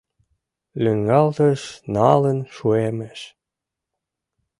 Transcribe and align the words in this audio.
Лӱҥгалташ 0.83 1.61
налын 1.95 2.39
шуэмеш. 2.55 3.19